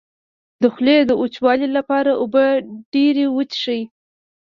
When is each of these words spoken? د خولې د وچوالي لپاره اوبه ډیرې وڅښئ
د 0.61 0.63
خولې 0.73 0.97
د 1.05 1.11
وچوالي 1.21 1.67
لپاره 1.77 2.11
اوبه 2.21 2.45
ډیرې 2.93 3.25
وڅښئ 3.35 3.81